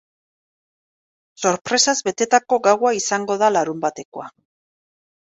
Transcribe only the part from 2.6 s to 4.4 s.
gaua izango da larunbatekoa.